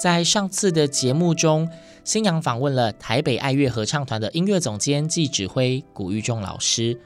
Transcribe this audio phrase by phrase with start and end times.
[0.00, 1.68] 在上次的节目中，
[2.04, 6.98] 新娘访问了台北爱乐合唱团的音乐总监暨指挥古玉仲老师，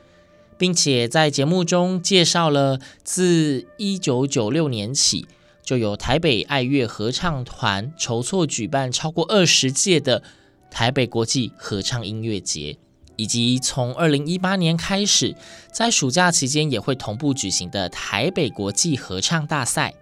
[0.57, 5.27] 并且在节目中介绍了自一九九六年起
[5.65, 10.23] 就由台北爱乐合唱团筹措举办超过二十届的
[10.71, 12.79] 台北国际合唱音乐节，
[13.17, 15.35] 以及从二零一八年开始
[15.73, 19.95] 在暑假期间也会同步举行的台北国际合唱大赛。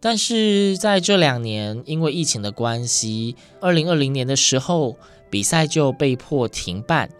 [0.00, 4.96] 但是在这两年，因为疫情的关系，二零二零年的时候
[5.28, 7.10] 比赛就被迫停办。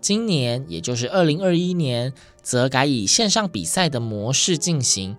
[0.00, 5.16] 今年，也就是二零二一年，则改以线上比赛的模式进行。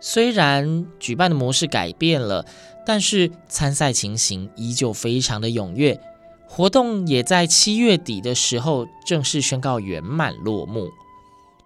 [0.00, 2.46] 虽然举办的模式改变了，
[2.86, 6.00] 但是参赛情形依旧非常的踊跃。
[6.46, 10.88] 活动也在七月底的时候正式宣告圆满落幕。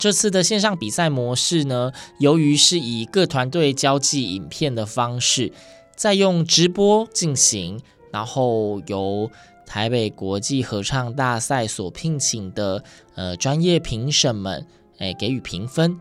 [0.00, 5.52] 这次的线上比赛模式呢，由于是以各团队交际影片的方式，
[5.94, 7.78] 再用直播进行，
[8.10, 9.30] 然后由
[9.66, 12.82] 台北国际合唱大赛所聘请的
[13.14, 14.66] 呃专业评审们，
[15.00, 16.00] 诶给予评分。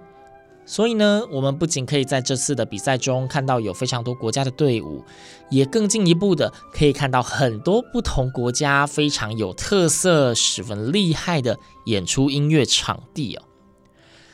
[0.65, 5.03] 所以呢，我们不仅可以在这次的比赛中看到有非常多国家的队伍，
[5.49, 13.43] 也更进一步的可以看到很多不同国家非常有特色、十分厉害的演出音乐场地哦。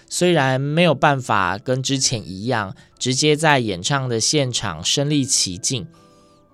[0.08, 5.88] 虽然没有办法跟之前一样直接在演唱的现场身临其境，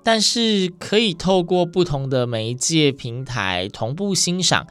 [0.04, 4.66] 但是可以透过不同的媒介平台同步欣赏，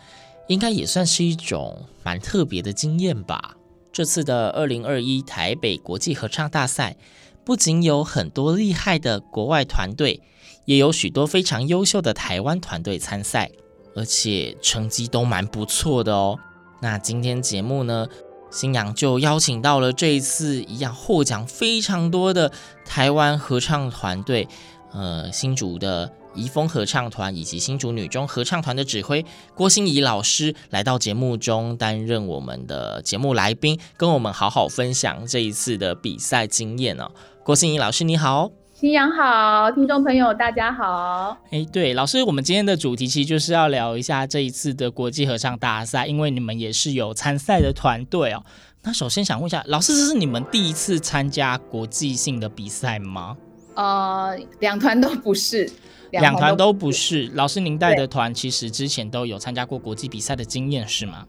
[0.48, 3.56] 应该也算是一种蛮特别的经验吧。
[3.92, 6.96] 这次的二零二一台北国际合唱大赛，
[7.44, 10.22] 不仅有很多厉害的国外团队，
[10.64, 13.50] 也有许多非常优秀的台湾团队参赛，
[13.94, 16.38] 而且成绩都蛮不错的哦。
[16.80, 18.06] 那今天节目呢，
[18.50, 22.50] 新阳就邀请到了这一次一样获奖非常多的
[22.84, 24.48] 台湾合唱团队，
[24.92, 29.24] 呃，新竹的怡丰合唱团以及新竹女中合唱团的指挥
[29.54, 37.10] 郭心怡老师来到节目中担任我们的节目来宾，跟我们好好分享这一次的比赛经验哦。
[37.44, 38.59] 郭心怡老师你好。
[38.80, 41.36] 新阳好，听众朋友大家好。
[41.50, 48.42] 哎，对，老师，我们今天的主题其实就是要聊一下这一次的国际合唱大赛，因为你们也是有参赛的团队哦。
[48.82, 53.36] 那首先想问一下，老师，这是你们第一次参加国际性的比赛吗？
[53.74, 55.70] 呃，两团都不是，
[56.12, 57.30] 两团都不是。
[57.34, 61.26] 老师，您带的团其实之前都有参加过国际比赛的经验是吗？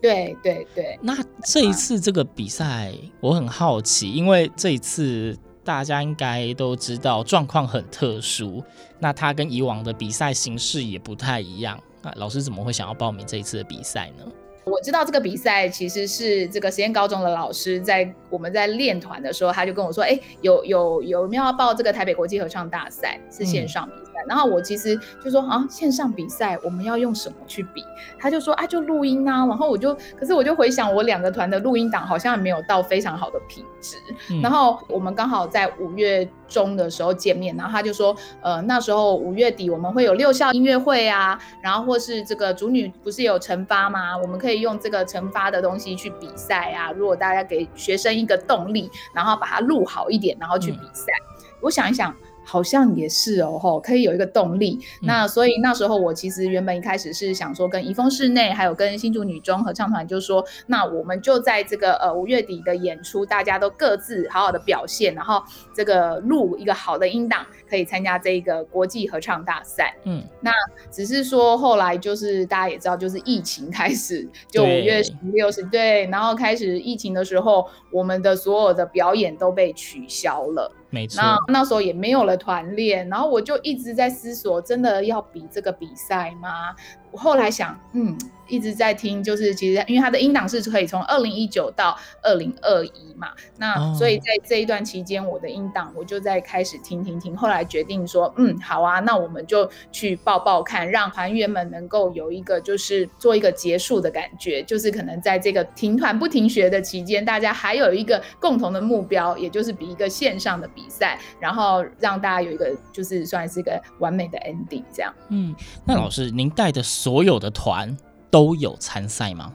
[0.00, 0.98] 对对对。
[1.02, 5.36] 那这一次这个比赛，我很好奇，因为这一次。
[5.64, 8.62] 大家应该都知道，状况很特殊。
[8.98, 11.80] 那它跟以往的比赛形式也不太一样。
[12.02, 14.24] 那老师怎么会想要报名这一次的比赛呢？
[14.64, 23.20] 我知道这个比赛其实是这个实验高中的老师在我们在练团的时候，他就跟我说：“哎，有有有没有要报这个台北国际合唱大赛？
[23.30, 24.10] 是线上比赛。
[24.12, 27.84] 嗯”然后我其实就说：“啊，线上比赛我们要用什么去比？”
[28.18, 33.96] 他就说：“啊，就录音啊。”然后我就，可是我就回想我两个团的录音档好像没有到非常好的品质。
[34.30, 44.16] 嗯、然后我们刚好在五月中的时候见面，然后他就说：“呃，那时候五月底我们会有六校音乐会啊，然后或是这个主女不是有成发吗？
[44.16, 46.92] 我们可以用这个成发的东西去比赛啊。
[46.92, 51.12] 如果大家给学生一个动力，然后把它录好一点，然后去比赛。
[51.38, 54.78] 嗯、我想一想。”好像也是哦，吼，可以有一个动力。
[55.02, 65.42] 嗯、那所以那时候我其实原本一开始是想说，跟怡丰室内还有跟新竹女中合唱团，就说，那我们就在这个呃五月底的演出，大家都各自好好的表现，然后
[65.74, 69.96] 这个录一个好的音档，可以参加这个国际合唱大赛。
[70.04, 70.52] 嗯，那
[70.90, 80.70] 只是说后来就是大家也知道，就是疫情开始， 就五月十六是对，然后开始疫情的时候，我们的所有的表演都被取消了。
[80.94, 81.20] 没错。
[81.20, 86.74] 那那时候也没有了团练，然后我就一直在思索，真的要比这个比赛吗？
[87.14, 88.18] 我后来想，嗯，
[88.48, 115.14] 一直在听，就是其实因为他的音档是可以从二零一九到二零二一嘛，那所以在这一段期间，我的音档我就在开始听听听，后来决定说，嗯，好啊，那我们就去报报看，让团员们能够有一个就是做一个结束的感觉，就是可能在这个停团不停学的期间，大家还有一个共同的目标，也就是比一个线上的比赛，然后让大家有一个就是算是一个完美的 ending 这样。
[115.28, 115.54] 嗯，
[115.86, 116.82] 那老师您带的。
[117.04, 117.94] 所有的团
[118.30, 119.52] 都有参赛吗？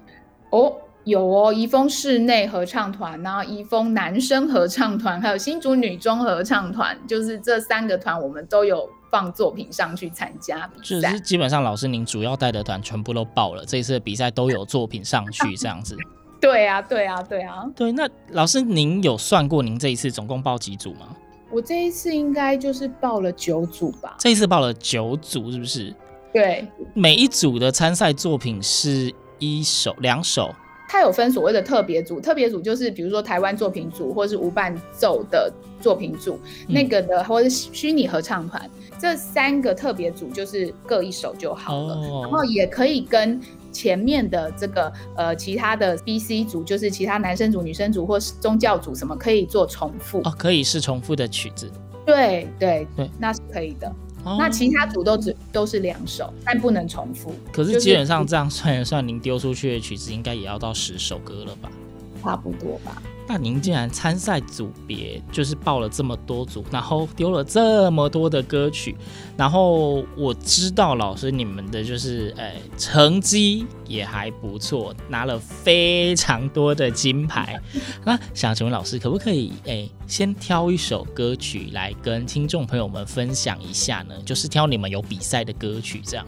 [0.52, 0.72] 哦，
[1.04, 11.10] 有哦，宜丰室内合唱团，然后宜丰男生合唱团，还有新竹女中合唱团，就是这三个团，我们都有放作品上去参加比赛。
[11.10, 15.98] 就是基本上，老师您主要带的团全部都报了，这一次的比赛都有作品上去，这样子。
[16.40, 17.66] 对啊，对啊，对啊。
[17.76, 21.08] 对，那老师您有算过您这一次总共报几组吗？
[21.50, 24.16] 我这一次应该就是报了九组吧。
[24.20, 25.92] 这一次报了九组，是不是？
[26.32, 30.54] 对，每一组的参赛作品是一首、两首。
[30.92, 38.68] 它有分所谓的特别组，特别组就是比如说台湾作品组，或是无伴奏的作品组，嗯、那个的，或者是虚拟合唱团，
[38.98, 41.94] 这三个特别组就是各一首就好了。
[41.94, 43.40] 哦、然后也可以跟
[43.72, 51.72] 前面的这个呃其他的 B、C 组，就是其他男生组、女生组或是宗教组什么，可以做重复哦，可以是重复的曲子。
[52.04, 53.92] 对对对，那是可以的。
[54.24, 57.34] 那其他组都只都是两首，但不能重复。
[57.52, 61.72] 可是基本上这样算一算，您丢出去的曲子应该也要到十首歌了吧？
[62.22, 63.02] 差不多吧。
[63.32, 68.96] 那您既然参赛组别就是报了这么多组，然后丢了这么多的歌曲，
[69.38, 77.62] 然后我知道老师你们的就是诶、欸、成绩也还不错，拿了非常多的金牌。
[78.04, 84.16] 那想请问老师，可不可以诶、欸、先挑一首歌曲来跟听众朋友们分享一下呢？
[84.26, 86.26] 就是挑你们有比赛的歌曲这样。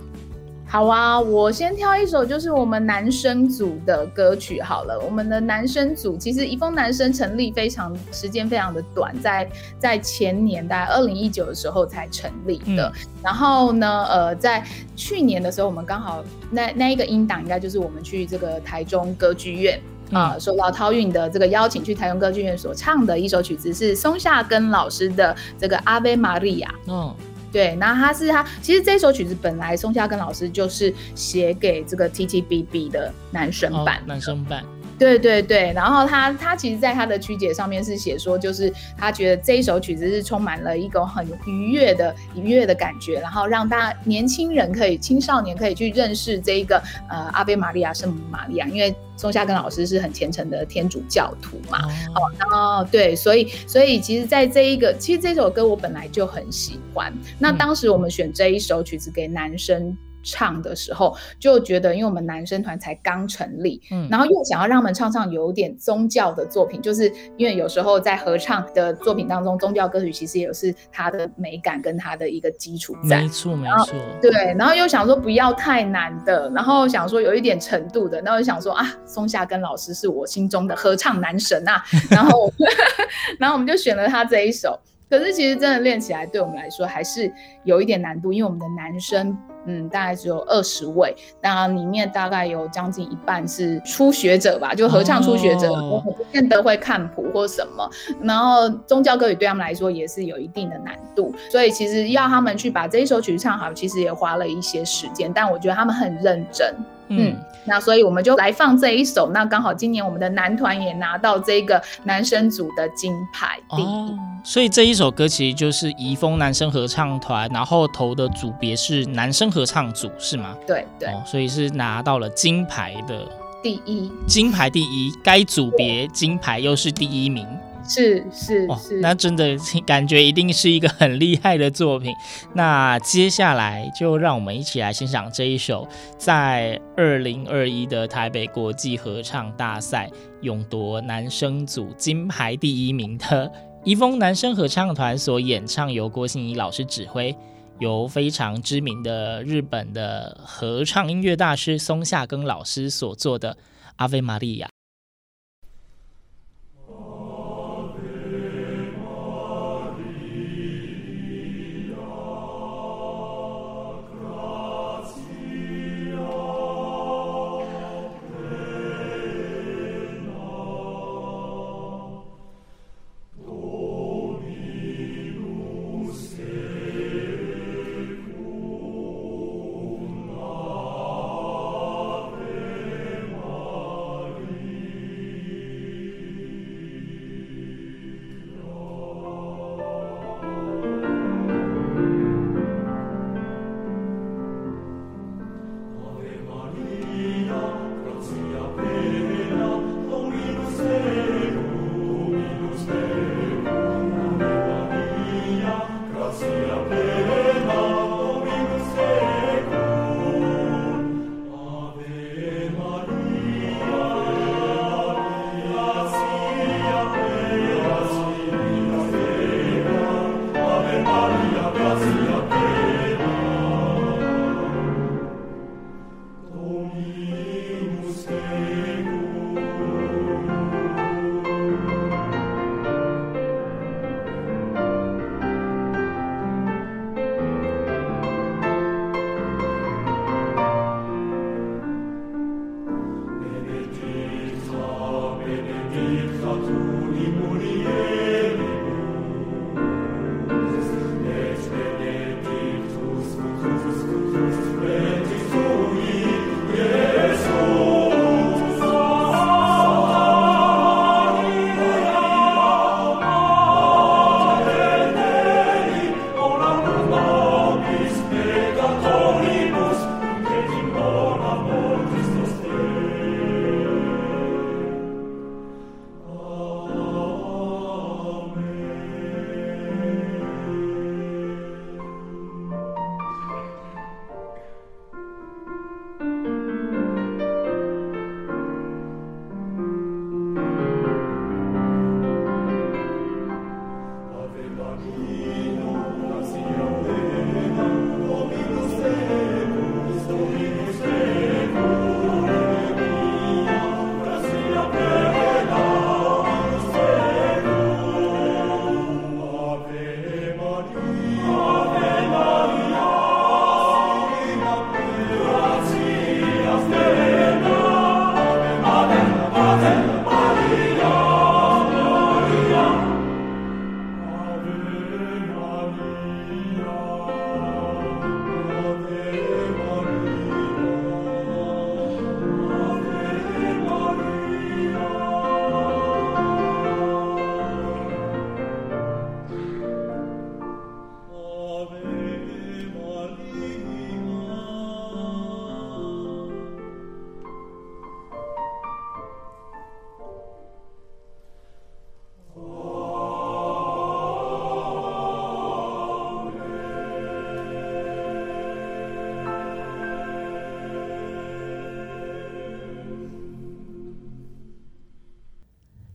[0.71, 4.97] 好啊，我先挑一首，就是我们男生组的歌曲好了。
[5.01, 12.87] 我们的男生组其实一封男生成立非常时间非常的短，在在前年大概二零一九的时候才成立的。
[12.87, 14.65] 嗯、然后呢，呃，在
[14.95, 19.77] 去年的时候，我们刚好那那一个音档应该就是我们去这个台中歌剧院
[20.13, 26.73] 啊，受到涛韵的这个邀请去台中歌剧院所唱的一首曲子是松下根老师的这个阿维玛利亚。
[26.87, 27.13] 嗯。
[27.51, 34.63] 对，那他是他，其实这首曲子本来松下根老师就是写给这个 TTBB 的男生版，哦，男生版。
[35.01, 46.77] 对对对，然后他他其实在他的曲解上面是写说，就是他觉得这一首曲子是充满了一种很愉悦的愉悦的感觉，然后让大家年轻人可以青少年可以去认识这一个
[47.09, 51.79] 呃阿贝玛利亚圣母玛利亚，因为松下根老师是很虔诚的天主教徒嘛，
[52.13, 59.97] 哦，然后对，所以所以其实在这一个其实这首歌我本来就很喜欢，那当时我们选这一首曲子给男生。
[60.23, 82.51] 唱的时候就觉得，因为我们男生团才刚成立，嗯，然后又想要让他们唱唱有点宗教的作品，就是因为有时候在合唱的作品当中，宗教歌曲其实也是它的美感跟它的一个基础在，没错没错，对，然后又想说不要太难的，然后想说有一点程度的，然后又想说啊，松下根老师是我心中的合唱男神啊，然后
[83.39, 84.79] 然后我们就选了他这一首，
[85.11, 87.31] 可是其实真的练起来对我们来说还是
[87.63, 89.37] 有一点难度，因为我们的男生。
[89.67, 97.87] 嗯，大概只有二十位，那里面大概有将近一半是初学者吧，就合唱初学者，哦、不见得会看谱或什么。
[98.23, 105.31] 然后宗教歌曲对他们来说也是有一定的难度，所以其实要他们去把这一首曲子唱好，其实也花了一些时间。
[105.31, 106.73] 但我觉得他们很认真。
[107.17, 109.31] 嗯，那所以我们就来放这一首。
[109.33, 113.85] 那刚好今年我们的男团也拿到这个男生组的金牌第一。
[113.85, 120.55] 哦，所以这一首歌其实就是怡丰男生合唱团，然后投的组别是男生合唱组，是吗？
[120.65, 123.27] 对对，哦，所以是拿到了金牌的
[123.61, 127.47] 第一，金牌第一，该组别金牌又是第一名。
[127.83, 132.13] 是是是，那真的感觉一定是一个很厉害的作品。
[132.53, 140.09] 那接下来就让我们一起来欣赏这一首在二零二一的台北国际合唱大赛
[140.41, 143.51] 勇夺男生组金牌第一名的
[143.83, 147.35] 宜丰男生合唱团所演唱，由郭心怡老师指挥，
[147.79, 153.53] 由非常知名的日本的合唱音乐大师松下根老师所做的
[153.95, 154.67] 《阿维玛利亚》。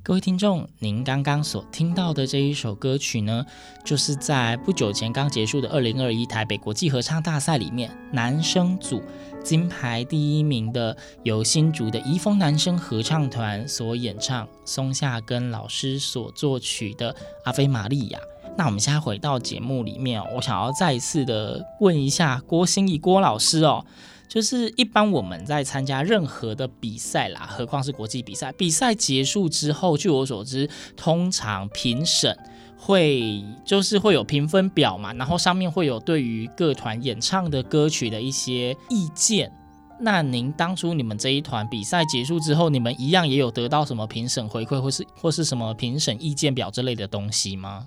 [0.06, 3.44] 各位听众，您刚刚所听到的这一首歌曲呢，
[3.84, 9.02] 就是在不久前刚结束的二零二一台北国际合唱大赛里面，男生组
[9.42, 18.18] 金牌第一名的由新竹的怡丰男生合唱团所演唱，松下根老师所作曲的《阿菲玛利亚》。
[18.56, 23.84] 那我们现在回到节目里面，我想要再一次的问一下郭心怡郭老师哦。
[24.28, 28.52] 就是一般我们在参加任何的比赛啦，何况是国际比赛。
[28.52, 32.37] 比赛结束之后，据我所知，通常评审
[32.76, 39.50] 会就是会有评分表嘛，然后上面会有对于各团演唱的歌曲的一些意见。
[39.99, 47.87] 那您当初你们这一团比赛结束之后，你们一样也有得到什么评审回馈，或是或是什么评审意见表之类的东西吗？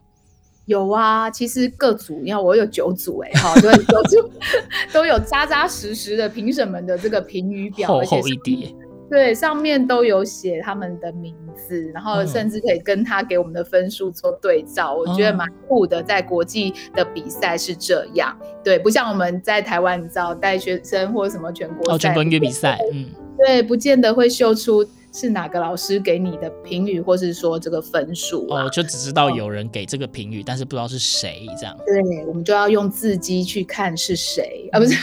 [0.69, 4.29] 有啊，其实各组，你看我有九组哎，哈， 对，九组
[4.93, 8.71] 都有扎扎实实的评审们的这个评语表，厚厚一叠，
[9.09, 16.03] 对，上面都有写他们的名字，然后甚至可以跟他给我们的分数做对照，嗯、我觉得蛮酷的。
[16.03, 23.07] 在国际的比赛是这样，对，不像我们在台湾，你知道带学生或者什么全国赛、哦、全国音乐比赛，嗯，
[23.39, 24.85] 对，不见得会秀出。
[25.11, 28.63] 是哪个老师给你的评语，或是说这个分数啊？
[28.63, 31.75] 哦，就只知道有人给这个评语，哦，但是不知道是谁这样。
[31.85, 34.79] 对，我们就要用字迹去看是谁啊？
[34.79, 34.95] 不是？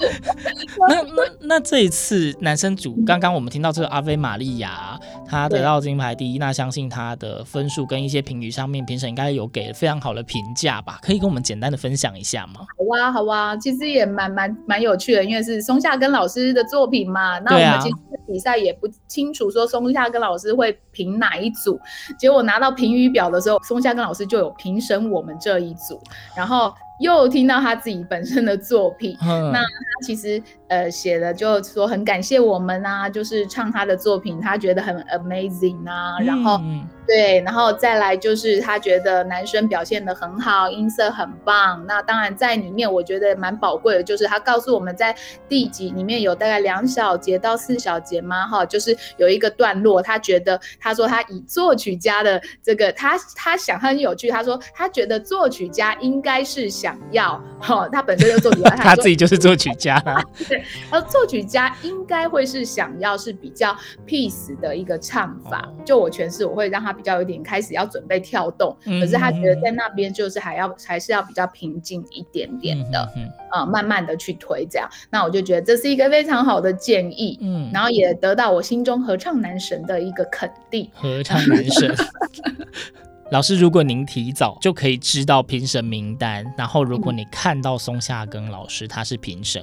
[0.88, 10.98] 那那那这一次男生组，刚刚我们听到这个阿菲玛利亚，他得到金牌第一，那相信他的分数跟一些评语上面，评审应该有给非常好的评价吧？
[11.02, 12.54] 可以跟我们简单的分享一下吗？
[12.60, 17.38] 好啊，好啊，其实也蛮蛮蛮有趣的，因为是松下跟老师的作品嘛。
[17.40, 18.88] 那我们其实比赛也不
[19.26, 21.80] 清楚说松下跟老师会评哪一组，
[22.16, 26.00] 结果拿到评语表的时候，松下跟老师就有评审我们这一组，
[26.36, 36.58] 然后又听到他自己本身的作品，嗯、那他其实呃写的就说很感谢我们啊，就是唱他的作品，他觉得很 amazing 啊，然后。
[36.62, 41.80] 嗯对，然后再来就是他觉得男生表现的很好，音色很棒。
[41.86, 45.14] 那当然在里面我觉得蛮宝贵的，就是他告诉我们在
[45.48, 60.20] 第几里面有大概两小节到四小节嘛，哈，就是有一个段落，他觉得他说他以作曲家的这个，他他想他很有趣，他说他觉得作曲家应该是想要，哈、 哦，他本身就作曲家， 他自己就是作曲家啊。
[60.48, 63.74] 对，他说作曲家应该会是想要是比较
[64.06, 81.94] peace 的一个唱法，哦、就我诠释，我会让他比较有点开始要准备跳动，嗯、可是他觉得在那边就是还要还是要比较平静一点点的，嗯，呃、慢慢的去推这样，那我就觉得这是一个非常好的建议，嗯，然后也得到我心中合唱男神的一个肯定，合唱男神。
[83.36, 89.62] 老师，如果您提早就可以知道评审名单，然后如果你看到松下耕老师他是评审，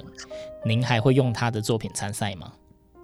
[0.64, 2.52] 您还会用他的作品参赛吗？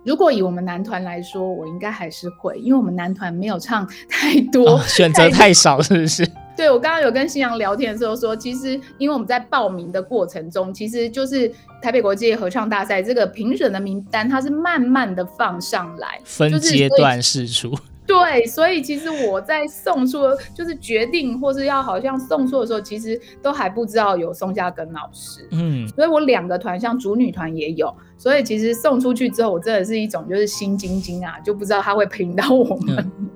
[0.04, 6.24] 如果以我们男团来说，我应该还是会，因为我们男团没有唱太多，哦、选择太少，是不是？
[6.56, 17.76] 对，我刚刚有跟新阳聊天的时候说，其实因为我们在报名的过程中，其实就是台北国际合唱大赛这个评审的名单，它是慢慢的放上来，分阶段试出。
[18.10, 20.18] 对，所以其实我在送出，
[20.52, 25.46] 就是决定或是要好像送出的时候，其实都还不知道有松下根老师。
[25.52, 32.96] 嗯，所以我两个团，像主女团也有，所以其实送出去之后，我真的是一种就是心惊惊啊，就不知道他会评到我们。
[33.18, 33.28] 嗯。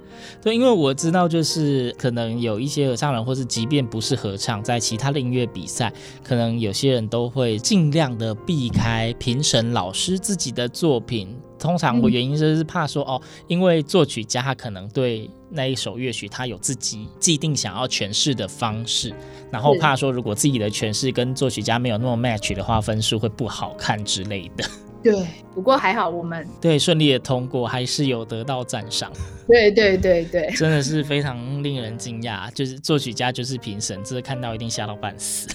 [0.43, 11.37] 对，因为我知道就是可能有一些合唱人，或是即便不是合唱，在其他的音乐比赛，可能有些人都会尽量的避开评审老师自己的作品。
[11.65, 19.15] 通常我原因就是怕说哦，因为作曲家他可能对那一首乐曲他有自己既定想要诠释的方式，
[19.51, 24.69] 然后怕说如果自己的诠释跟作曲家没有那么 match 的话，分数会不好看之类的。
[25.03, 29.11] 对，不过还好我们 对顺利的通过，还是有得到赞赏。
[29.49, 35.49] 对对对对，真的是非常令人惊讶，就是作曲家就是评审，这看到一定吓到半死。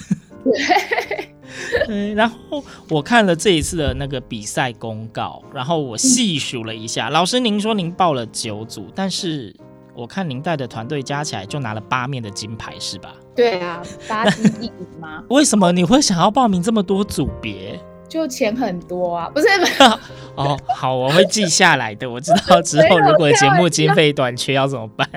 [0.44, 1.09] 对。
[1.88, 9.56] 对，然后我看了这一次的那个比赛公告，然后我细数了一下，嗯、老师您说您报了九组，但是
[9.96, 13.14] 我看您带的团队加起来就拿了八面的金牌，是吧？
[13.36, 15.24] 对啊，八金一银吗？
[15.30, 17.80] 为什么你会想要报名这么多组别？
[18.08, 19.48] 就钱很多啊，不是？
[20.36, 22.10] 哦，好，我会记下来的。
[22.10, 25.08] 我知道之后如果节目经费短缺要怎么办？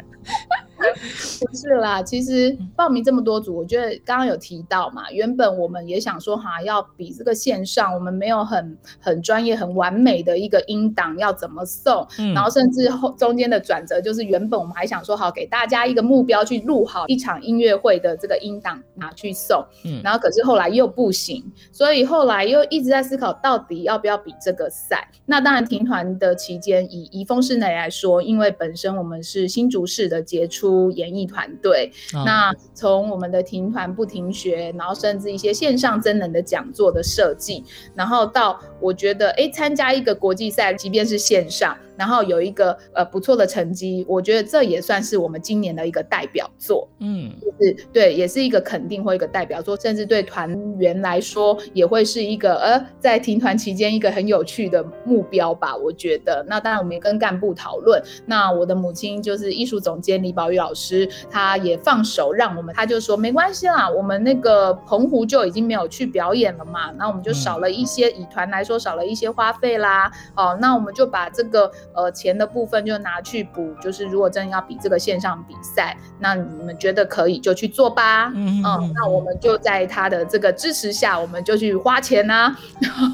[1.41, 25.09] 不是啦，其实报名这么多组，我觉得刚刚有提到嘛，原本我们也想说哈，要比这个线上，我们没有很很专业、很完美的一个音档要怎么送，嗯、然后甚至后中间的转折就是，原本我们还想说好给大家一个目标去录好一场音乐会的这个音档拿去送，嗯，然后可是后来又不行，所以后来又一直在思考到底要不要比这个赛。
[25.27, 41.77] 那当然停团的期间，以宜丰室内来说，因为本身我们是新竹市的杰出演艺团队，哦、那从我们的停团不停学，然后甚至一些线上真人的讲座的设计，然后到我觉得，哎，参加一个国际赛，即便是线上。
[42.03, 56.45] 然后有一个呃不错的成绩，我觉得这也算是我们今年的一个代表作，嗯，就是对，也是一个肯定或一个代表作，甚至对团员来说也会是一个呃在停团期间一个很有趣的目标吧，我觉得。
[56.49, 71.71] 那当然我们也跟干部讨论，那我的母亲就是艺术总监李宝玉老师，他也放手让我们，他就说没关系啦，我们那个澎湖就已经没有去表演了嘛，那我们就少了一些，以团来说少了一些花费啦，哦，那我们就把这个。
[71.95, 78.33] 呃，钱的部分就拿去补，就是如果真的要比这个线上比赛，那你们觉得可以就去做吧。
[78.35, 82.57] 嗯，嗯，那我们就在他的这个支持下，我们就去花钱啊。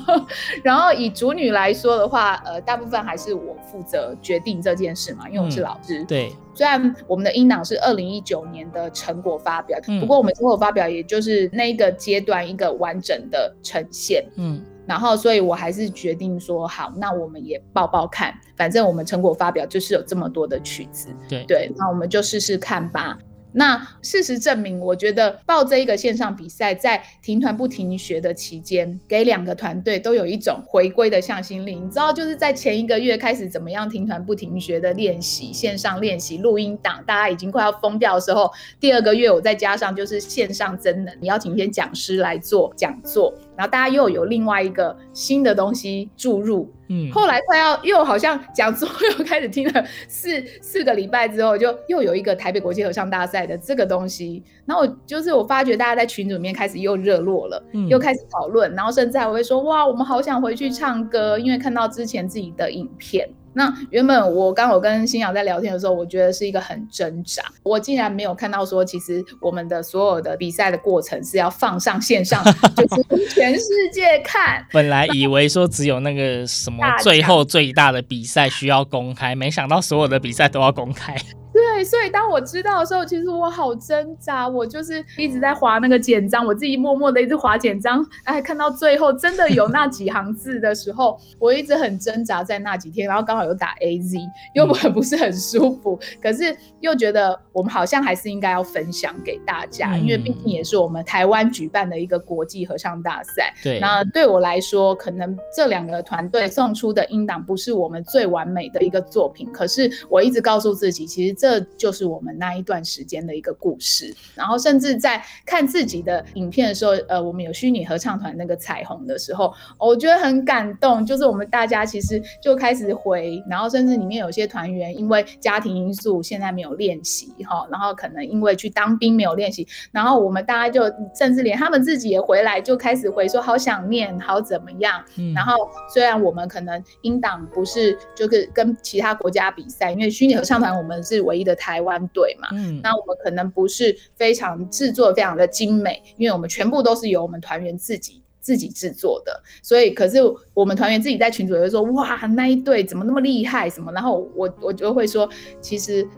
[0.63, 6.03] 然后，以主女来说的话，呃，大部分还是我负责决定这件事嘛，因为我是老师。
[6.03, 14.27] 嗯、对，虽然我们的英档是二零一九年的成果发表，嗯、不过我们成果发表也就是那一个阶段一个完整的呈现。
[14.35, 14.61] 嗯。
[14.85, 23.17] 然后，所以我还是决定说好，那我们也报报看，反正我们成果发表就是有这么多的曲子，对对，那我们就试试看吧。
[23.53, 31.75] 那事实证明，我觉得报这一个线上比赛，在停团不停学的期间，给两个团队都有一种回归的向心力。
[31.75, 43.33] 你知道，就是在前一个月开始怎么样停团不停学的练习，线上练习录音档，大家已经快要疯掉的时候，第二个月我再加上就是线上真人，你邀请一些讲师来做讲座。
[43.57, 63.29] 然后大家又有另外一个新的东西注入，嗯，后来快要又好像讲座又开始听了四四个礼拜之后，就又有一个台北国际合唱大赛的这个东西，然后就是我发觉大家在群组里面开始又热络了，嗯，又开始讨论，然后甚至还会说哇，我们好想回去唱歌，因为看到之前自己的影片。
[63.59, 67.43] 那原本我刚我跟新阳在聊天的时候，我觉得是一个很挣扎。
[67.65, 72.41] 我竟然没有看到说，其实我们的所有的比赛的过程是要放上线上，
[72.77, 74.65] 就是 全世界看。
[74.73, 81.17] 本来以为说只有那个什么最后最大的比赛需要公开，没想到所有的比赛都要公开。
[81.51, 94.17] 对，所以当我知道的时候，其实我好挣扎，我就是一直在划那个简章，我自己默默的一直划简章，哎，看到最后真的有那几行字的时候，我一直很挣扎在那几天，然后刚好有打 AZ，
[94.55, 103.53] 又很不是很舒服，嗯、可是又觉得我们好像还是应该要分享给大家，嗯、因为毕竟也是我们台湾举办的一个国际合唱大赛。
[103.65, 111.49] 对，那对我来说，可能这两个团队送出的音档不是我们最完美的一个作品，可是我一直告诉自己，其实这。
[111.49, 121.07] 这就是我们那一段时间的一个故事，然后甚至在看自己的影片的时候，呃，我们有虚拟合唱团那个彩虹的时候，我觉得很感动。
[121.07, 130.83] 就是我们大家其实就开始回，然后甚至里面有些团员因为家庭因素现在没有练习哈，然后可能因为去当兵没有练习，然后我们大家就
[131.15, 135.05] 甚至连他们自己也回来就开始回说好想念，好怎么样。
[135.17, 150.17] 嗯，然后虽然我们可能英党不是就是跟其他国家比赛，因为虚拟合唱团我们是唯一的台湾队嘛，嗯，那我们可能不是非常制作非常的精美，因为我们全部都是由我们团员自己自己制作的，所以可是
[150.55, 155.29] 我们团员自己在群组也会说，哇，那一队怎么那么厉害什么，然后我我就会说，
[155.61, 156.09] 其实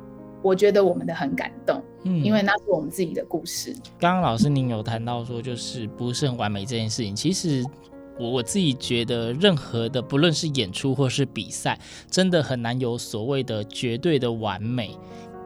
[0.40, 3.74] 我觉得我们的很感动，嗯，因为那是我们自己的故事。
[3.98, 7.64] 刚刚老师您有谈到说，就是不是很完美这件事情，其实。
[8.18, 14.94] 我我自己觉得，任何的不论是演出或是比赛，真的很难有所谓的绝对的完美。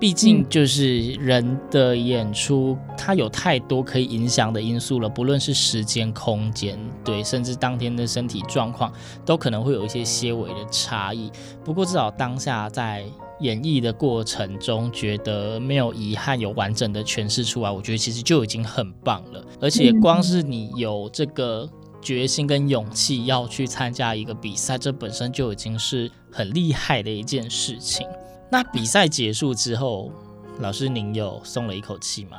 [0.05, 8.93] 毕竟就是人的演出，它有太多可以影响的因素了，不论是时间、空间，对，甚至当天的身体状况，
[9.25, 11.33] 都可能会有一些些微的差异。
[11.65, 13.03] 不过至少当下在
[13.41, 19.43] 演绎的过程中，觉得没有遗憾，有完整的诠释出来，我觉得其实就已经很棒了。
[19.59, 21.67] 而且光是你有这个。
[22.03, 28.07] 决心跟勇气要去参加一个比赛，这本身就已经是很厉害的一件事情。
[28.51, 30.13] 那比赛结束之后，
[30.61, 32.39] 老师您有松了一口气吗？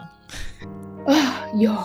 [1.07, 1.75] 啊，有，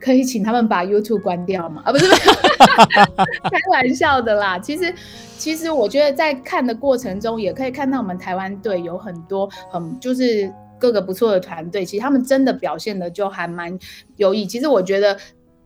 [0.00, 1.82] 可以请他们把 YouTube 关掉吗？
[1.84, 4.58] 啊，不是，不是，开玩笑的啦。
[4.58, 4.94] 其实，
[5.38, 13.78] 其实我觉得在看的过程中，也可以看到我们台湾队有很多很就是各个不错的团队，其实他们真的表现的就还蛮
[14.16, 14.46] 优异。
[14.46, 15.16] 其实我觉得。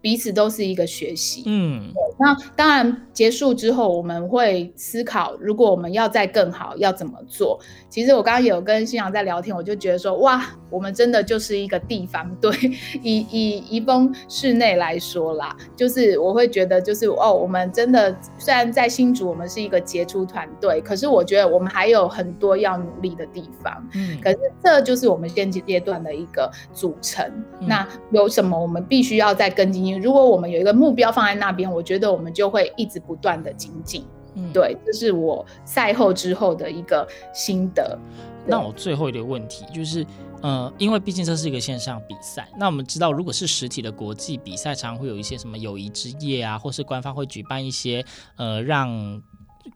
[0.04, 7.58] 彼此都是一个学习，嗯，那当然结束之后，我们会思考，如果我们要再更好，要怎么做？
[7.88, 12.54] 其实我刚刚有跟新阳在聊天，我就觉得说，哇，我们真的就是一个地方 队。
[13.02, 23.72] 以以宜丰室内来说啦，就是我会觉得，就是哦，我们真的虽然在新竹，我们是一个杰出团队，可是我觉得我们还有很多要努力的地方。
[23.94, 27.24] 嗯，可是这就是我们现阶段的一个组成。
[27.60, 29.93] 嗯，那有什么我们必须要再跟进？
[30.00, 34.04] 如果我们有一个目标放在那边，我觉得我们就会一直不断的精进。
[34.36, 37.98] 嗯，对，这是我赛后之后的一个心得。
[38.46, 40.04] 那我最后一个问题就是，
[40.42, 48.04] 呃，因为毕竟这是一个线上比赛，那我们知道，如果是实体的国际比赛，常常会有一些什么友谊之夜啊，或是官方会举办一些
[48.36, 49.22] 呃，让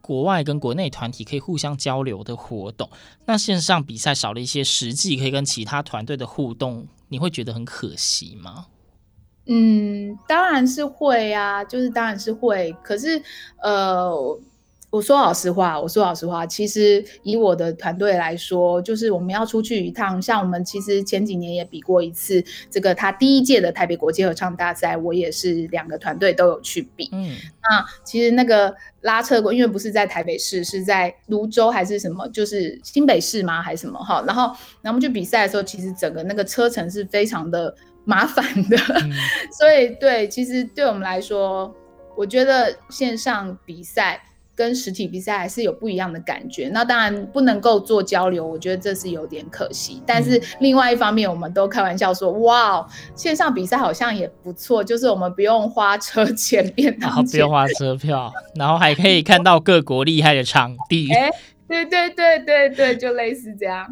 [0.03, 2.91] 国外跟国内团体可以互相交流的活动。
[3.25, 8.67] 那线上比赛少了一些实际可以跟其他团队的互动，你会觉得很可惜吗？
[9.51, 12.77] 嗯，当然是会啊，就是当然是会。
[12.83, 13.21] 可是，
[13.63, 14.11] 呃，
[14.91, 27.09] 我说老实话，我说老实话，其实以我的团队来说，就是我们要出去一趟，像我们其实前几年也比过一次这个他第一届的台北国际合唱大赛，我也是两个团队都有去比。
[27.13, 33.63] 嗯，那其实那个拉车过，因为不是在台北市，是在泸州还是什么，就是新北市吗？
[33.63, 33.99] 还是什么？
[33.99, 34.43] 哈，然后，
[34.83, 37.75] 然后我们去比赛的时候，其实整个那个车程是非常的。
[38.09, 39.13] 麻烦的，嗯、
[39.53, 41.77] 所以对，其实对我们来说，
[42.17, 44.19] 我觉得线上比赛
[44.57, 46.71] 跟实体比赛还是有不一样的感觉。
[46.73, 50.03] 那当然不能够做交流，我觉得这是有点可惜。
[50.07, 61.13] 但是另外一方面，我们都开玩笑说，嗯、哇，线上比赛好像也不错，就是我们不用花车钱，便当钱，不用花车票，然后还可以看到各国厉害的场地。
[61.13, 61.31] 欸
[61.69, 63.87] 对对对对对，就类似这样。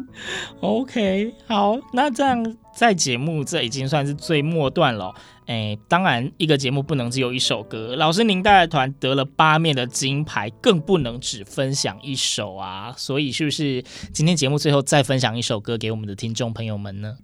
[0.61, 5.11] OK，好，那这样在节目这已经算是最末段了。
[5.47, 7.95] 哎，当然一个节目不能只有一首歌。
[7.95, 12.93] 老师您带的团得了八面的金牌，更不能只分享一首啊。
[12.95, 17.17] 所以是不是今天节目最后再分享一首歌给我们的听众朋友们呢？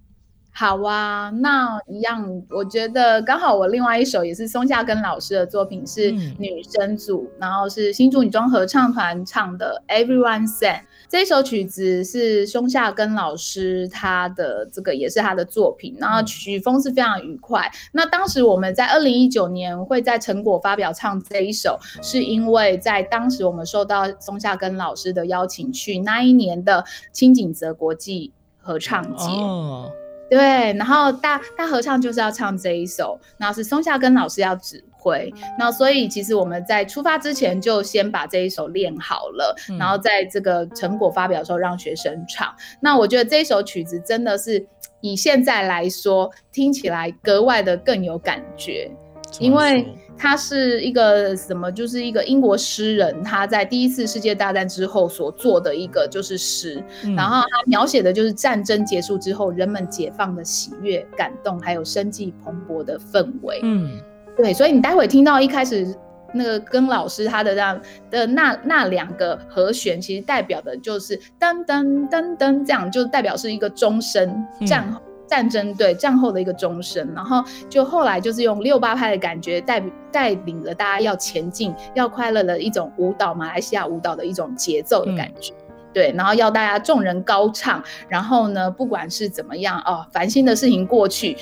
[0.56, 17.66] 好啊，那一样，我觉得刚好我另外一首也是松下根老师的作品，是女生组，嗯、然后是新竹女装合唱团唱的《Everyone Sang》这首曲子是松下根老师他的这个也是他的作品，然后曲风是非常愉快。
[17.66, 29.24] 嗯、那当时我们在二零一九年会在成果发表唱这一首，是因为在当时我们受到松下根老师的邀请去那一年的青井泽国际合唱节。
[29.24, 29.90] 哦
[30.30, 42.52] 对，然后大大合唱就是要唱这一首，然后是松下根老师要指挥，那所以其实我们在出发之前就先把这一首练好了，嗯、然后在这个成果发表的时候让学生唱。
[42.80, 44.66] 那我觉得这一首曲子真的是
[45.02, 48.90] 以现在来说听起来格外的更有感觉，
[49.38, 49.86] 因为。
[50.16, 51.72] 他是一个什么？
[51.72, 63.58] 就是一个英国诗人，他在第一次世界大战之后所做的一个就是诗，嗯、然后他描写的就是战争结束之后人们解放的喜悦、感动，还有生机蓬勃的氛围。
[63.64, 64.00] 嗯，
[64.36, 65.94] 对，所以你待会听到一开始
[66.32, 74.84] 那个跟老师他的这样的那那两个和弦，其实代表的就是噔噔噔噔，这样就代表是一个钟声战
[75.26, 91.36] 战争对战后的一个钟声，然后就后来就是用六八拍的感觉带带领着大家要前进、要快乐的一种舞蹈，马来西亚舞蹈的一种节奏的感觉，嗯、对，然后要大家众人高唱，然后呢，不管是怎么样哦，烦心的事情过去，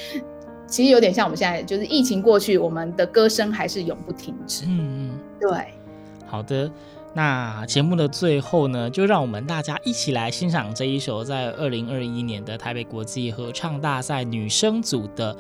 [0.73, 4.65] 其实有点像我们现在就是疫情过去，我们的歌声还是永不停止。
[4.67, 5.75] 嗯嗯，对，
[6.27, 6.71] 好的。
[7.15, 15.37] 那节目的最后呢，就让我们大家一起来欣赏这一首在二零二一年的台北国际合唱大赛女生组的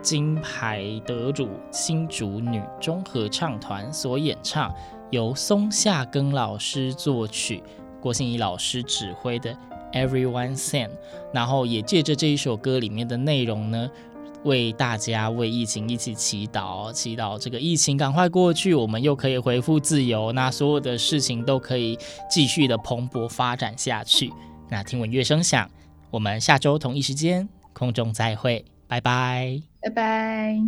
[0.00, 4.72] 金牌得主新竹女中合唱团所演唱，
[5.10, 7.64] 由松下根老师作曲、
[8.00, 9.52] 郭心怡老师指挥的
[9.92, 10.86] 《Everyone Sang》，
[11.32, 13.90] 然后也借着这一首歌里面的内容呢。
[14.44, 21.98] 为大家为疫情一起祈祷，祈祷这个疫情赶快过去，我们又可以恢复自由，那所有的事情都可以
[22.30, 24.32] 继续的蓬勃发展下去。
[24.70, 25.68] 那听闻乐声响，
[26.10, 30.58] 我们下周同一时间空中再会，拜拜，拜拜。